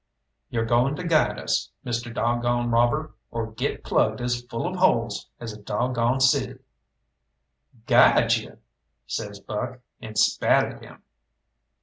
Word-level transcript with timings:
"You're 0.49 0.65
going 0.65 0.95
to 0.95 1.03
guide 1.03 1.37
us, 1.37 1.69
Mr. 1.85 2.11
dog 2.11 2.41
goned 2.41 2.71
Robber, 2.71 3.13
or 3.29 3.51
get 3.51 3.83
plugged 3.83 4.19
as 4.19 4.41
full 4.41 4.65
of 4.65 4.77
holes 4.77 5.29
as 5.39 5.53
a 5.53 5.61
dog 5.61 5.93
goned 5.93 6.23
sieve." 6.23 6.57
"Guide 7.85 8.35
you?" 8.35 8.57
says 9.05 9.39
Buck, 9.39 9.79
and 10.01 10.17
spat 10.17 10.73
at 10.73 10.81
him. 10.83 11.03